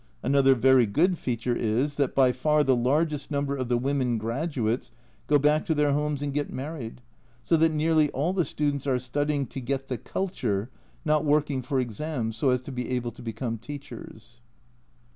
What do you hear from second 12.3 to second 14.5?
so as to be able to become teachers.